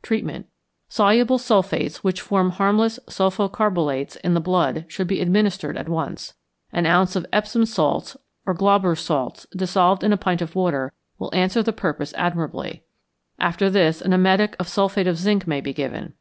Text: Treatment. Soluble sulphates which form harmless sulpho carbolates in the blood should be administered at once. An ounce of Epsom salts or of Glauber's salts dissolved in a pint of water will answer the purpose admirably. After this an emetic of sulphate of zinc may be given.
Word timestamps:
Treatment. 0.00 0.46
Soluble 0.88 1.36
sulphates 1.36 2.02
which 2.02 2.22
form 2.22 2.48
harmless 2.52 2.98
sulpho 3.10 3.46
carbolates 3.52 4.16
in 4.16 4.32
the 4.32 4.40
blood 4.40 4.86
should 4.88 5.06
be 5.06 5.20
administered 5.20 5.76
at 5.76 5.86
once. 5.86 6.32
An 6.72 6.86
ounce 6.86 7.14
of 7.14 7.26
Epsom 7.30 7.66
salts 7.66 8.16
or 8.46 8.52
of 8.52 8.58
Glauber's 8.58 9.00
salts 9.00 9.46
dissolved 9.54 10.02
in 10.02 10.14
a 10.14 10.16
pint 10.16 10.40
of 10.40 10.54
water 10.56 10.94
will 11.18 11.34
answer 11.34 11.62
the 11.62 11.74
purpose 11.74 12.14
admirably. 12.16 12.84
After 13.38 13.68
this 13.68 14.00
an 14.00 14.14
emetic 14.14 14.56
of 14.58 14.66
sulphate 14.66 15.06
of 15.06 15.18
zinc 15.18 15.46
may 15.46 15.60
be 15.60 15.74
given. 15.74 16.14